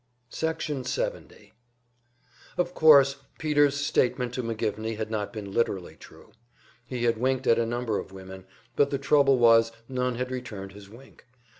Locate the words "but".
8.75-8.89